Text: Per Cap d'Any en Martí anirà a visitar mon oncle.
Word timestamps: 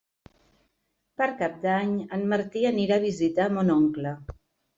Per 1.21 1.27
Cap 1.41 1.59
d'Any 1.65 1.91
en 2.17 2.25
Martí 2.33 2.65
anirà 2.71 2.97
a 2.99 3.05
visitar 3.05 3.47
mon 3.59 3.71
oncle. 3.77 4.17